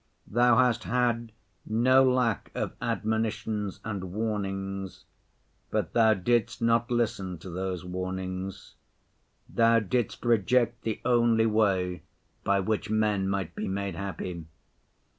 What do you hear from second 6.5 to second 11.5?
not listen to those warnings; Thou didst reject the only